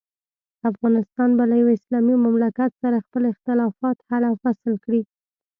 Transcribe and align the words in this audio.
افغانستان 0.71 1.29
به 1.37 1.43
له 1.49 1.55
یوه 1.61 1.71
اسلامي 1.79 2.15
مملکت 2.25 2.71
سره 2.81 2.97
خپل 3.05 3.23
اختلافات 3.33 3.97
حل 4.07 4.23
او 4.29 4.35
فصل 4.43 4.73
کړي. 4.85 5.01